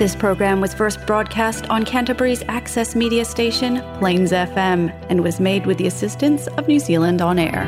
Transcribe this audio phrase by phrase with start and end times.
[0.00, 4.80] This program was first broadcast on Canterbury's access media station, Plains FM,
[5.10, 7.64] and was made with the assistance of New Zealand On Air.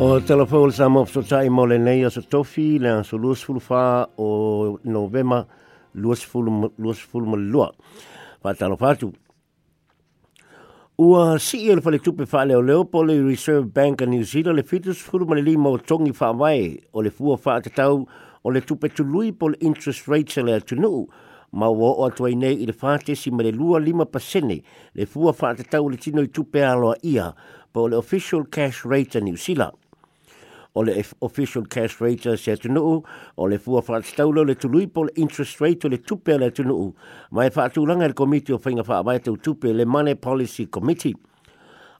[0.00, 3.60] O telefon sa mo so tai mo le nei so tofi le so lus ful
[3.60, 5.44] fa o novema
[5.92, 6.48] lus ful
[6.80, 7.68] lus ful mo lua.
[8.40, 9.12] Pa talo fatu
[10.98, 14.22] Ua si e le fale tupe fale o leo po le Reserve Bank of New
[14.24, 17.68] Zealand le fitus furu mani lima o tongi wha wai o le fua wha te
[17.68, 18.08] tau
[18.42, 20.74] o le tupe tu lui po le interest rate se le atu
[21.52, 24.62] Ma o o atuai nei i le fate si mani lua lima pasene
[24.94, 27.34] le fua wha te tau le tino i tupe aloa ia
[27.74, 29.74] po le official cash rate a New Zealand
[30.76, 33.02] o le official cash rate se atunuu
[33.40, 36.94] o le fua whaatstaulo le tului po le interest rate o le tupe le atunuu.
[37.30, 41.14] Mai whaatulanga le komiti o whainga whaabai tau tupe le Money Policy Committee.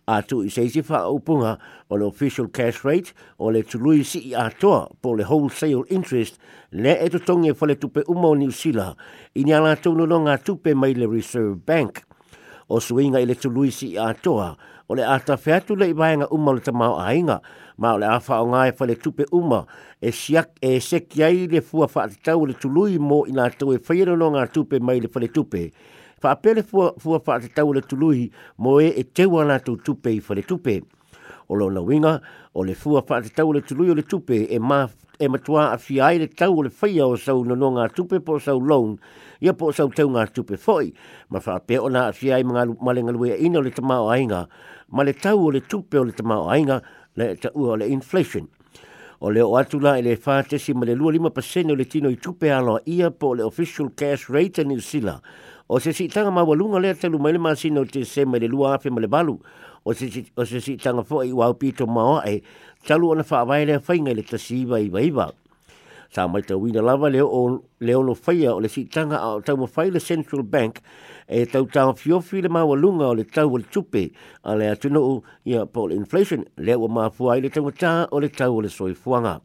[0.09, 1.59] A tu i seisi upunga
[1.89, 6.37] o le official cash rate o le tului si i atoa po le wholesale interest
[6.71, 8.95] le e tutongi e le tupe umo ni usila
[9.35, 12.05] i ni ala tunu no ngā tupe mai le Reserve Bank
[12.69, 14.57] o suinga i le tului si i atoa,
[14.89, 17.41] o le ata whetu le i vahenga uma le tamau ainga,
[17.79, 19.67] ma o le awha o ngai e le tupe uma,
[20.01, 23.79] e siak e seki ai le fua whaatau le tului mo i nga tau e
[23.87, 25.71] whaironong ngā tupe mai le whale tupe.
[26.23, 30.43] Whaapele fua, fua whaatau le tului mo e e tewa nga tau tupe i whale
[30.43, 30.81] tupe
[31.49, 32.21] o lo la winga
[32.55, 34.87] o le fua fa te tau le tului o le tupe e ma
[35.19, 37.89] e matua a fi ai le tau o le faya o sau no no ngā
[37.95, 38.99] tupe po sau loan
[39.41, 40.93] ia po sau tau ngā tupe foi
[41.31, 44.19] ma fa pe ona a fi ai mga male ngalue ina o le tamau a
[44.19, 44.47] inga
[44.91, 46.83] ma le tau o le tupe o le tamau a inga
[47.17, 48.49] le ta ua o le inflation
[49.21, 51.73] o le o atu la e le fa te si ma le lua lima pasene
[51.73, 55.21] o le tino i tupe alo ia po le official cash rate in New Zealand
[55.69, 58.75] o se si tanga mawalunga lea telu maile maa sino te se ma le lua
[58.75, 59.39] afe ma le balu
[59.87, 62.41] o se si o se si tanga fo i wau pito ma ai eh,
[62.87, 65.31] talu ona fa vai le fainga le tasi i vai va
[66.11, 69.41] sa mai te wina lava le o le o faia o le si tanga o
[69.41, 70.81] tau ma fai le central bank
[71.29, 74.11] e tau tau fio fi le mawa lunga o le tau o le tupe
[74.43, 77.71] a le atuna o ia po le inflation le o ma fua i le tau
[77.71, 79.39] ta o le tau o le soi soifuanga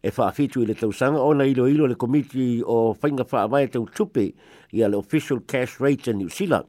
[0.00, 3.86] e whaafitu i le tausanga o na ilo ilo le komiti o fa whaavai tau
[3.90, 4.30] tupe
[4.70, 6.66] ia le official cash rate in New Zealand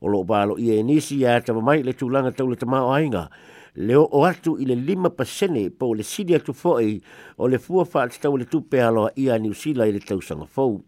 [0.00, 3.28] o lo balo i e nisi a tawa mai le tūlanga tau le tamao ainga.
[3.76, 7.00] Leo o atu i le lima pasene po le sidi atu foe
[7.38, 10.20] o le fua faa tau le tupe aloa i a New Zealand i le tau
[10.20, 10.80] sanga fau.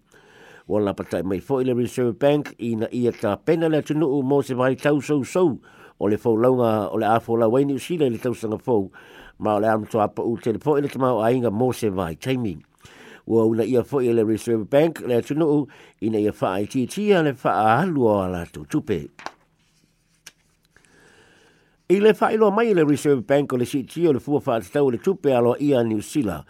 [0.68, 4.22] Wala patai mai foe le Reserve Bank i na ia ta pena le atu nuu
[4.22, 5.58] mo se vai tau sou sou
[5.98, 8.34] o le fau launga o le a fau la wai New Zealand i le tau
[8.36, 8.90] sanga fau
[9.38, 12.64] ma o le amtua pa u telepoe le tamao ainga mo se vai taimini.
[13.28, 15.66] ua una ia fo i le Reserve Bank le atunuu
[16.00, 19.08] ina ia wha aititia le wha ahalu o ala tupe.
[21.90, 24.56] I le wha iloa mai le Reserve Bank o le siti o le fua wha
[24.56, 26.44] atatau le tupe alo ia New Zealand.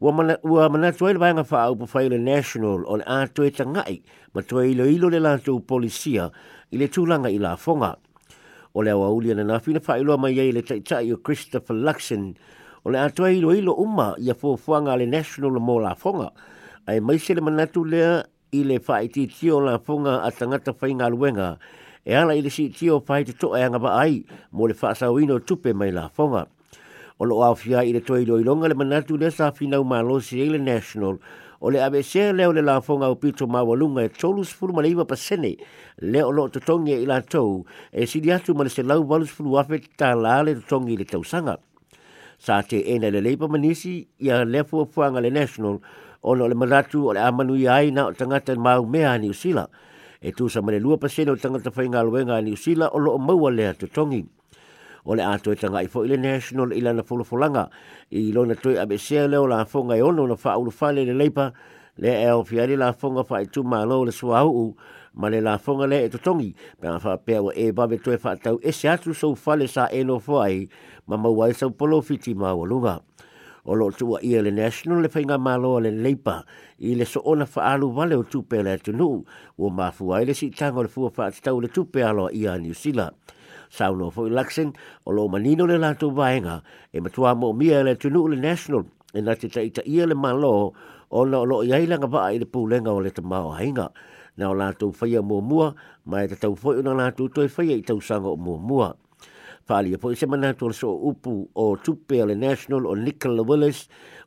[0.00, 3.50] Ua, mana, ua manatu ai le vanga wha au pawhai le National o le atoe
[3.52, 4.02] tangai
[4.34, 6.26] ma toi ilo ilo le lantou polisia
[6.74, 7.94] i le tūlanga i la fonga.
[8.74, 12.32] O le awa ulia na nafina wha iloa mai ei le taitai o Christopher Luxon
[12.84, 16.32] O le atua ilo ilo uma ia fōfuanga le national mo la fonga.
[16.88, 21.60] Ai maise le manatu lea i le whaititio la fonga a tangata whainga luenga.
[22.02, 25.38] E ala i le si tio whai te toa e anga ai mō le whaasawino
[25.46, 26.48] tupe mai la fonga.
[27.22, 30.58] O lo awhia i le toi loilonga le manatu lea sa whinau malosi e le
[30.58, 31.20] national
[31.62, 35.54] o le ABC leo le lafonga o pito mawalunga e tolu sifuru maleiva pasene
[36.02, 39.52] leo lo totongi e ila tau e sidi atu ma le se lau walu sifuru
[39.54, 41.60] wafe tā la le totongi le tausanga
[42.42, 45.78] sa te ena le leipa manisi ia le fuafuanga le national
[46.24, 49.68] ono le manatu o le amanu i aina o tangata mau mea ni usila.
[50.20, 53.50] E tu sa mane lua pasena o tangata whainga luenga ni usila o loo maua
[53.50, 54.26] lea te tongi.
[55.06, 57.70] O le ato e tanga i fo ile national ilana folofolanga
[58.10, 61.52] i lona toi abesea leo la fonga e ono na wha ulufale le leipa
[62.02, 64.74] le e o fiari la fonga wha i tu malo le suahuu
[65.14, 68.88] ma le lafoga lea e totogi pe a fa'apea ua e babe toe fa'atau ese
[68.88, 70.68] atu sou fale sa eno ai
[71.06, 73.00] ma maua e sau polo fiti ma walunga.
[73.64, 76.42] O lo'o tua ia le national le faiga malo le leipa
[76.80, 79.22] i le so'ona fa'aalu vale o tupe a le atunu
[79.58, 83.12] ua mafua ai le si o le fua whaatau le tupe aloa ia niusila
[83.70, 84.22] saunoa Sauno fo
[85.04, 86.60] o lo'o manino le latou vaega
[86.92, 88.82] e matuā mo'omia mia le tunu le national
[89.14, 90.74] e na te taita ia le malo
[91.10, 93.86] o lo'o i lo iailanga vaa i le pulega o le tamaoaiga
[94.36, 95.66] na o lātou whaia mua mua,
[96.06, 98.88] mai te tau foi o na lātou toi whaia i tau sanga o mua mua.
[99.68, 103.44] Whaalia po i se manatu le so upu o tupe o le National o Nicola
[103.46, 103.84] Willis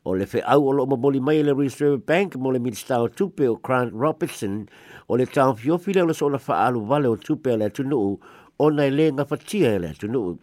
[0.08, 3.08] o le fe au o lo mamoli mai le Reserve Bank mo le minsta o
[3.10, 4.64] tupe o Grant Robertson
[5.08, 8.16] o le tau fiofile o le so na whaalu vale o tupe o le atunuu
[8.58, 10.38] o nai le ngafatia e le atunuu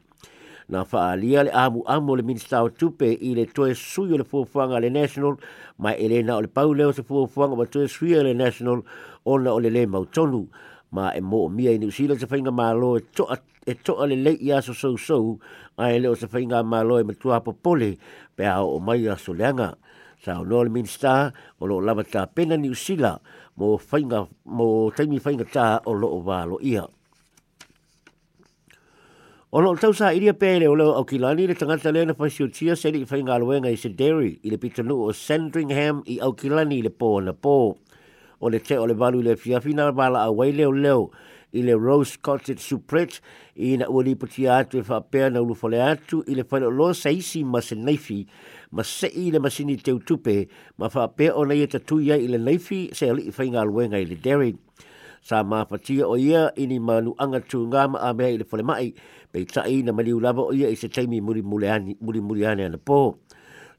[0.69, 4.23] na faaalia le amuamu o le minista o tupe i le toe sui o le
[4.23, 5.35] fuafuaga a le national
[5.77, 8.23] ma e lē na o le pau lea o se fuafuaga ma toe sui o
[8.23, 8.83] le national
[9.27, 10.47] ona o le lē mautonu
[10.95, 13.37] ma e mo'omia mia i niusila se faiga malo e toa
[13.67, 15.37] e toa le lei ia so so so
[15.77, 17.97] le o se faiga malo e matua popole
[18.35, 19.75] pe a o mai a so leanga
[20.27, 23.19] o le minista o loo lava ta pena niusila
[23.59, 26.87] mo fainga mo taimi fainga ta o lo'o o valo ia
[29.53, 32.73] Ono tau sa iria pēle o leo au kilani le tangata lea na pasio tia
[32.75, 36.79] seri i whainga aloenga i se dairy i le pitanu o Sandringham i au kilani
[36.81, 37.53] le pō na pō.
[38.41, 41.03] O le te o le malu le fiafina bala a wai leo leo
[41.53, 43.19] i le Rose Cottage Supret
[43.53, 47.43] i na ua lipatia atu e whapea na ulufole atu i le whaino lo saisi
[47.45, 48.23] ma se naifi
[48.71, 50.47] ma se i le masini teu tupe
[50.81, 54.09] ma whapea o nei e tatuia i le naifi se ali i whainga aloenga i
[54.09, 54.55] le dairy
[55.23, 58.91] sa mafatia o ia ini manuanga tūngama a mea i le whale mai,
[59.31, 63.17] pei tai na maliu lava o ia i se teimi muri muri ane ana po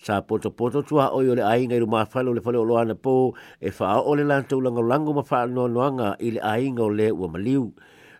[0.04, 3.36] Sa poto poto tua o le ainga i ruma whalo le whale olo ana po
[3.60, 6.90] e wha o le lantou langa lango ma wha noa noanga i le ainga o
[6.92, 7.72] le ua maliu.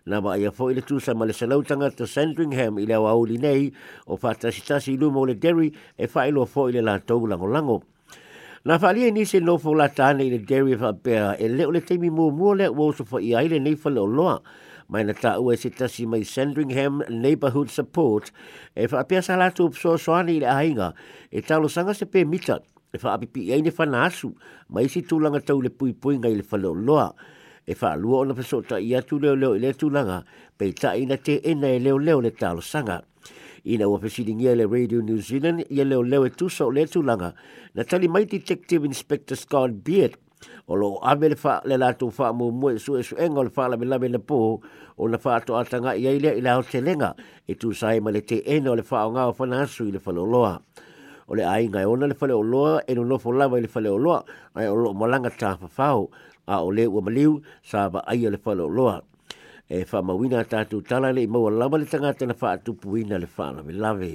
[0.07, 3.13] na ma ia fo i le tusa ma le salautanga to Sandringham i le awa
[3.41, 3.73] nei
[4.07, 7.83] o whātasitasi lumo o le Derry e whailo fo i le lantou lango lango.
[8.67, 11.83] Na whaalia ni se nofo la tāne i le dairy of Abea, e leo le
[11.85, 14.39] teimi mō mō le wōsu fo i aile nei whale o loa.
[14.89, 18.33] Mai na tā ua e se tasi mai Sandringham Neighbourhood Support,
[18.73, 20.89] e whaapea sa lātu upsoa soane i le ahinga,
[21.29, 22.57] e talo sanga se pē mita,
[22.89, 24.33] e whaapipi i aine whana asu,
[24.73, 27.11] mai si tūlanga tau le pui pui ngai le whale o loa.
[27.69, 30.23] E whaalua o na pasota i atu leo leo i le tūlanga,
[30.57, 33.03] pe ta ina te ena e leo leo le ta lo Sanga.
[33.65, 37.33] ina ua fesilingia le Radio New Zealand ia leoleo e tusa o le tūlanga
[37.75, 40.19] na tali mai Detective Inspector Scott Beard
[40.69, 43.69] o lo ame le faa le latou faa mo mo e su enga le faa
[43.73, 44.61] na po
[44.99, 47.15] o na faa to atanga i aile aotelega
[47.49, 49.35] e tu sae ma le teena ena o le faa o ngā o
[49.81, 50.61] i le whaloloa.
[51.29, 53.03] O le ai ngai e ona le whale o e no
[53.33, 54.25] lava i le whale o loa
[54.55, 55.57] ai o lo malanga tā
[56.47, 59.01] a o le ua maliu sa ba le whale o
[59.71, 63.51] e wha mawina tātou tala le maua lava le tangata na wha atupuina le wha
[63.55, 64.13] lawe lawe.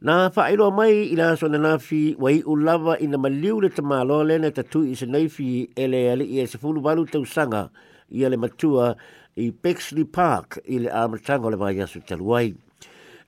[0.00, 4.22] Nā whaeloa mai i la sona nā fi wai u lava ina maliu le tamalo
[4.26, 5.36] le na tatu i se naifi
[5.68, 7.68] fi ele ali i e se fulu walu tau sanga
[8.10, 8.94] i le matua
[9.36, 12.56] i Bexley Park i le amatanga le vai asu taluai.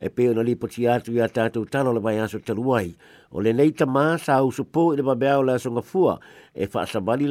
[0.03, 2.91] e pe ona li poti atu ia tatou tano le mai aso talu ai.
[3.31, 6.15] O le nei ta maa sa au supo i le mabea o le asonga fua
[6.55, 7.27] e wha asabali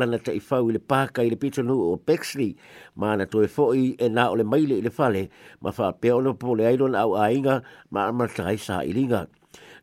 [0.00, 2.50] lana ta ifau i le paka i le pito nu o Pexley
[2.98, 5.22] ma na toe foi e na o le maile i le fale
[5.62, 7.56] ma wha pe ono po le ailon au a inga
[7.92, 9.20] ma amatai sa ilinga.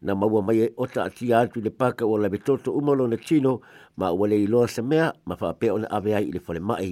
[0.06, 3.18] Na maua mai e ota ati atu i le paka o la betoto umalo na
[3.28, 3.54] tino
[4.00, 6.90] ma ua le iloa se mea ma wha pe ona avea i le fale mai.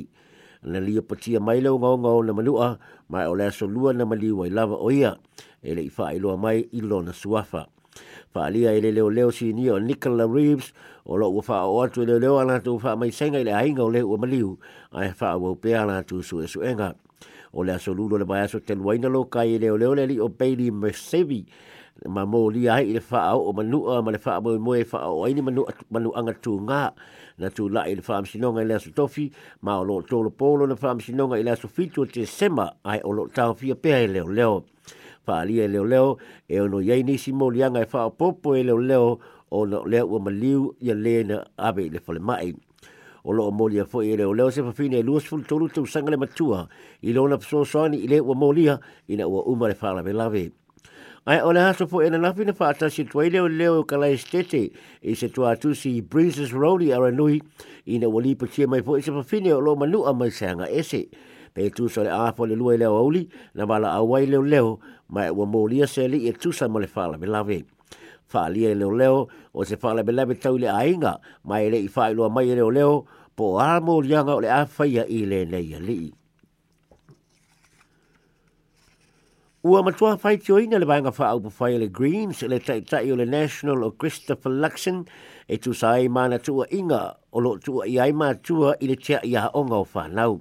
[0.65, 2.79] na lia patia mai lau ngaonga o na malua
[3.09, 5.15] mai o lea solua na maliwa i lava o ia
[5.63, 7.67] e le i whaailoa mai i lona suafa.
[8.35, 10.71] Whaalia e le leo leo si ni o Nicola Reeves
[11.07, 13.83] o lo ua wha o atu leo leo ana tu mai senga i le ainga
[13.83, 14.59] o le ua maliu
[14.91, 16.95] ai wha o pea ana su e suenga.
[17.53, 20.27] O le aso le mai aso teluaina lo kai e leo leo le li o
[20.29, 21.45] Bailey Mercevi
[22.07, 24.99] ma mō lia hei le wha au o manua ma le wha moe moe wha
[25.03, 26.83] au aini manu, manu anga tū ngā
[27.37, 29.29] na tū la i le wha amsinonga i le asu tofi
[29.61, 33.01] ma o lo tōlo polo le wha amsinonga i le asu fitu te sema ai
[33.03, 34.63] o lo tau fia pēha i leo leo
[35.27, 36.17] wha alia i leo leo
[36.47, 39.19] e ono iei nisi mō lianga e wha popo i leo leo
[39.51, 42.53] o na leo ua maliu i le na abe i le mai
[43.23, 46.17] o loo molia fo'i e leo leo se fafine e luas fulu tolu tausaga le
[46.17, 46.67] matua
[47.01, 48.79] i lona fesoasoani i le ua molia
[49.11, 50.51] ina ua uma le faalave lave
[51.27, 54.71] Ai ole hasa po ena nafi na pata si tuai leo leo kala estete
[55.03, 57.41] i se tua atu si Breezes Rowdy Aranui
[57.91, 60.31] i na wali pa chie mai po i se pafine o lo manu a mai
[60.31, 61.11] sanga ese.
[61.53, 63.23] Pe tu sa le afo le lua leo auli
[63.53, 64.79] na wala awai leo leo
[65.13, 67.57] mai ua molia se li e tu sa male fala me lawe.
[68.31, 71.89] Fa'alia e leo leo o se fa'ala me lawe tau le ainga mai le i
[71.95, 72.93] fa'ailua mai e leo leo
[73.37, 76.15] po a molianga o le afaia i le neia lii.
[79.61, 83.15] Ua matua whai te oina le bainga wha au pawhai le Greens, le taitai o
[83.19, 85.03] le National o Christopher Luxon,
[85.49, 88.95] e tu sa ai mana tua inga, o lo tua i ai tua i le
[88.95, 90.39] tea i onga o whanau.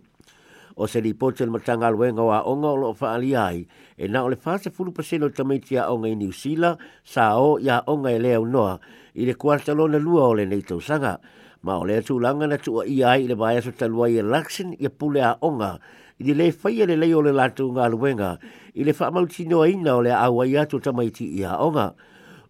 [0.76, 3.66] O se li pote le matanga aluenga o a onga o lo wha ali ai,
[3.98, 7.58] e na o le whase fulu pasino tamiti a onga i New Zealand, sa o
[7.58, 8.78] i a onga i e le au noa,
[9.16, 11.18] i le kuarta lona lua o le nei tausanga.
[11.62, 14.18] Ma ole le atu langa na tua i ai i le bai aso talua i
[14.22, 15.80] a Luxon i a pule a onga,
[16.18, 18.32] i le fai le lei o le lato ngā luenga,
[18.75, 21.92] i le whaamau tino a ina o le awai atu tamaiti i haonga.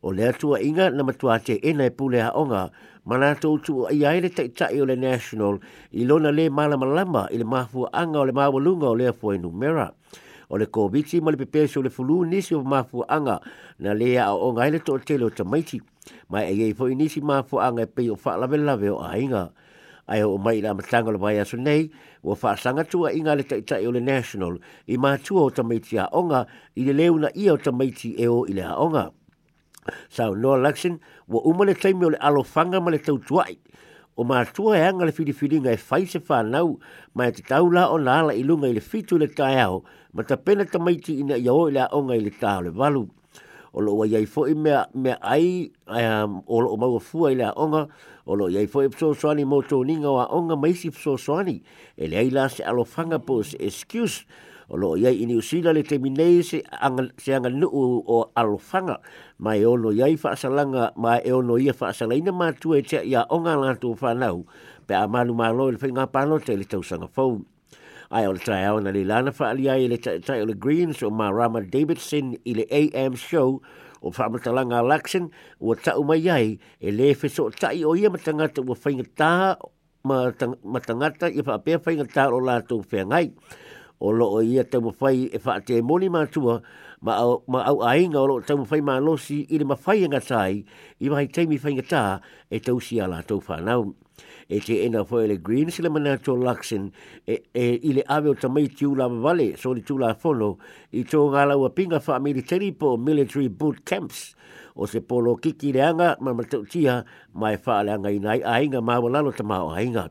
[0.00, 2.70] O le atua inga na matua te ena e pule haonga,
[3.04, 5.60] mana atu utu i aere taitai o le national,
[5.92, 9.37] i lona le malama lama i le mahua anga o le mawalunga o le afoe
[9.38, 9.92] numera.
[10.48, 13.40] O le kōbiti ma le pepeso o le fulu nisi o mahua anga
[13.80, 15.82] na le a o ngaile tō tele o tamaiti,
[16.32, 19.50] ma e iei fo inisi mahua anga e pei o whaalave lave o a inga
[20.08, 21.90] ai o mai la matanga le vaia sunei
[22.24, 24.56] o fa sanga tua inga le taita i le national
[24.88, 26.46] i ma tua o tamaiti onga
[26.76, 29.10] i le leuna ia o tamaiti e o i le onga.
[30.08, 33.58] Sa no election laksin, wa uma le taimi o le alofanga ma le tautuai
[34.16, 36.78] o ma tua e anga le filifilinga e fai se fa nau
[37.14, 40.36] ma e te taula o nala ilunga i le fitu le tae au ma ta
[40.36, 43.06] pena tamaiti ina ia o i le a onga i le tae le valu
[43.78, 47.52] o lo wai fo i mea, mea ai um, o lo mau fua i lea
[47.54, 47.85] onga
[48.26, 51.61] o lo wai fo i pso soani mo tō ninga wa onga maisi pso soani
[51.94, 54.26] e le ai la se alofanga po se excuse
[54.68, 58.97] o lo wai i New Zealand le teminei se anga, se anga nuu o alofanga
[59.38, 62.99] ma e ono wai fa asalanga ma e ono ia fa asalaina ma tue te
[63.06, 64.42] ia onga lantou whanau
[64.87, 67.38] pe a manu malo i le whainga pano te le tausanga fau
[68.10, 70.54] ai o le tae au na le lana wha the i le tae o le
[70.54, 73.60] Greens o ma Rama Davidson in le AM show
[74.00, 78.62] o whamatalanga Laxen o tau mai ai e le fiso o tai o ia matangata
[78.64, 79.60] o whaingata
[80.62, 83.30] matangata i whaapea whaingata o lātou ngai
[84.00, 86.62] o lo o te tau fai e whaate e moni mātua
[87.02, 89.66] ma au, ma au ai o lo tau mawhai mā si i le
[90.08, 90.64] nga sai
[90.98, 93.92] e i mai teimi whaingata e tau si ala a fa whanau
[94.50, 96.87] e te ena foe le Greens le mana tō Luxin
[97.28, 97.37] e,
[97.85, 100.49] ile ave le awe o tamai tiu la vale so li tiu la fono
[100.97, 104.31] i tō ngā lau pinga wha militeri po military boot camps
[104.75, 107.02] o se polo kiki reanga ma matau tia
[107.35, 110.09] mai wha le anga inai a inga mawa lalo tama o hainga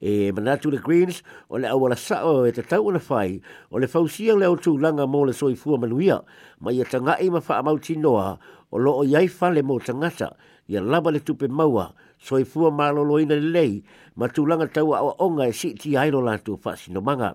[0.00, 1.20] e manatu le Greens
[1.52, 5.04] o le awala o e te tau ona whai o le fausia le autu langa
[5.04, 6.22] mō le soi fua manuia
[6.64, 8.38] ma ia tanga i mawha amauti noa
[8.72, 10.32] o loo iai le mō tangata
[10.66, 11.92] ia laba le tupe maua
[12.26, 13.78] soi fua malo lo ina lei
[14.18, 16.58] ma tu langa tau a onga e si ti ai lo la tu
[17.02, 17.30] manga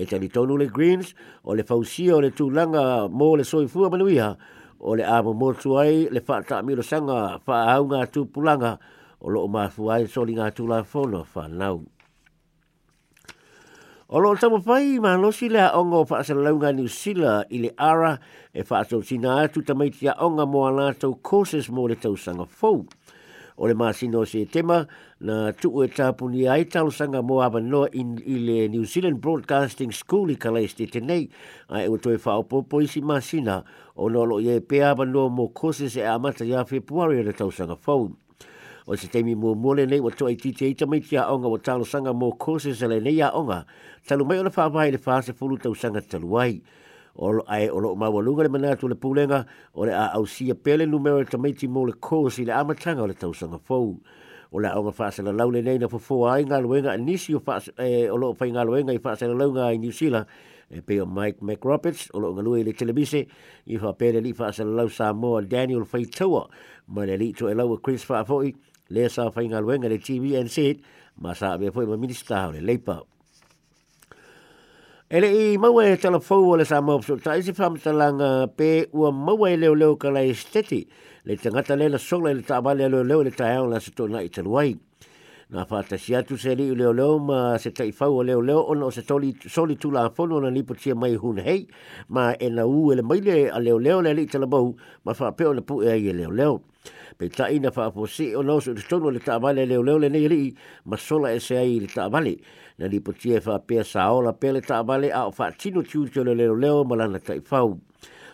[0.00, 1.08] e tali tonu le greens
[1.42, 4.36] o le fausia o le tu langa mo le soi fua manuia
[4.78, 8.72] o le amo mo tu le fa ta milo sanga fa au nga tu pulanga
[9.18, 11.78] o lo ma fuai e soli nga tu la fono fa nau
[14.14, 17.58] O lo tamo fai ma lo si le aonga o faa salaunga ni usila i
[17.64, 18.12] le ara
[18.56, 22.84] e faa tau sina atu tamaiti aonga mo anato courses mo le tau sanga fau
[23.56, 24.86] o le masino se tema
[25.20, 30.32] na tuu e tāpuni ai talosanga mō awa noa i, i New Zealand Broadcasting School
[30.32, 31.28] i kalaiste te nei
[31.68, 33.62] a e utoe whaopopo i si masina
[33.96, 37.26] o nolo i e pe awa noa mō kose se amata ia whi puari o
[37.28, 38.10] le tausanga fau.
[38.86, 41.58] O se teimi mō mōle nei wa tō ai titi eita mai tia onga wa
[41.58, 43.60] talosanga mō kose se le nei a onga
[44.08, 46.48] talu mai o le whaapai le whaase fulu tausanga taluai.
[46.56, 46.80] ai.
[47.14, 50.54] o ai o lo ma walunga le mana tu le pulenga o le au sia
[50.54, 53.98] pele numero e tamaiti mo le kōsi le amatanga o le sanga fo
[54.52, 57.42] o le aonga whaasala lau le nei na fofoa ai ngā luenga nisi o,
[57.80, 60.26] e, o loo whai ngā luenga i whaasala la ngā i New Zealand
[60.72, 63.26] e pe o Mike McRoberts o lo ngalua i le televise
[63.66, 66.48] i fa pele li la sa Samoa Daniel Whaitoa
[66.88, 68.54] ma le li to e lau a e Chris Whaafoi
[68.90, 70.58] le sa whai ngā luenga le TVNZ
[71.20, 73.02] ma sa abe foi ma minister le leipa
[75.12, 77.18] Ele i maua e tala fau le sa mau pso.
[77.20, 80.88] Ta isi pham talanga pe ua maua e leo leo ka lai esteti.
[81.26, 84.08] Le tangata le la songla le ta abale leo leo le ta hao la sato
[84.08, 84.72] na i taluai.
[85.52, 88.90] na whātasi atu se ri leo leo ma se taifau o leo leo ona o
[88.90, 91.66] se toli, soli tula a whono na nipo tia mai hun hei
[92.08, 94.70] ma e na u ele maile a leo leo le li tala mau
[95.04, 96.62] ma whapeo na pu e ai e leo leo.
[97.18, 100.54] Pei ta ina whaaposi o nao su tonu le taamale leo leo le nei ri
[100.86, 102.34] ma sola e se ai le taamale
[102.78, 106.34] na nipo tia e whapea saola pe le taamale a o whaatino tiu tio le
[106.34, 107.76] leo leo ma lana taifau.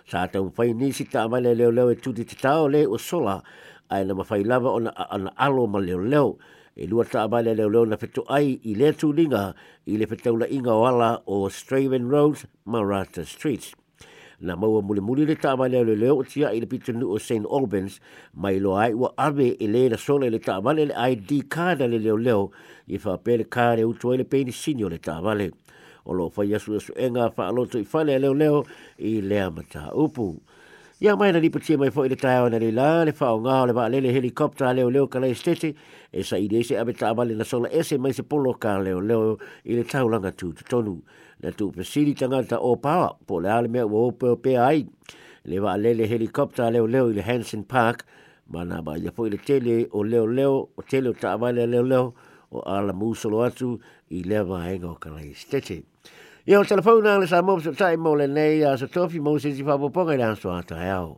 [0.07, 3.43] Sa tau whai nisi taamale leo leo e tuti te tao le o sola
[3.91, 6.39] ai na mawhai lava ona ana alo ma leo leo.
[6.79, 9.43] e lua ta amale leo leo na fetu ai i lea tūninga
[9.91, 13.73] i le fetau la inga o ala o Straven Road, Marata Street.
[14.41, 17.43] Na maua mule mule le ta amale leo leo tia i le pitanu o St.
[17.51, 17.99] Albans,
[18.33, 21.91] mai lo ai ua ave e le na sole le ta amale le ID kāna
[21.91, 22.51] le leo leo
[22.87, 25.51] i whapele kāre utuai le peini sinio le ta amale.
[26.07, 28.63] O lo fai asu asu enga wha aloto i whale leo leo
[29.03, 30.31] i lea mata upu.
[31.01, 33.37] Ia mai na lipa tia mai foi le tae o na le la, le whao
[33.43, 35.69] ngā o le wā helikopta leo kalaistete
[36.11, 39.39] e sa i se abe ta na sola ese mai se polo ka leo leo
[39.65, 40.97] i le taulanga tū te tonu.
[41.41, 42.17] Na tū pesiri
[42.59, 44.89] o pawa, po le mea o peo ai,
[45.47, 48.05] le wā lele helikopta leo leo i le Hansen Park,
[48.51, 52.13] mana ba ia fo le tele o leo leo, o tele o ta amale leo
[52.51, 52.93] o ala
[53.47, 53.79] atu
[54.11, 55.33] i lewa henga o ka lei
[56.49, 59.35] Ia o telefona le sa mō sa tai mō le nei a sa tofi mō
[59.45, 61.13] se si whapoponga i rānsua ata he au.